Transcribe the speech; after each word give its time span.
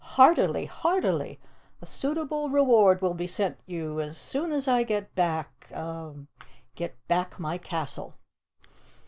Heartily! 0.17 0.65
Heartily! 0.65 1.39
A 1.79 1.85
suitable 1.85 2.49
reward 2.49 3.03
will 3.03 3.13
be 3.13 3.27
sent 3.27 3.59
you 3.67 4.01
as 4.01 4.17
soon 4.17 4.51
as 4.51 4.67
I 4.67 4.81
get 4.81 5.13
back 5.13 5.67
er 5.71 6.15
get 6.73 6.95
back 7.07 7.39
my 7.39 7.59
castle." 7.59 8.15